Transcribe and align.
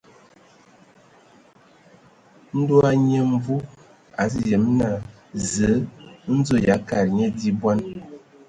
Ndɔ 2.59 2.77
Nyia 3.03 3.23
Mvu 3.31 3.55
a 3.65 3.67
azu 4.21 4.41
yem 4.51 4.65
naa 4.79 4.97
Zǝǝ 5.51 5.75
ndzo 6.37 6.55
e 6.67 6.69
akad 6.75 7.05
nye 7.15 7.27
di 7.37 7.49
bɔn. 7.61 7.79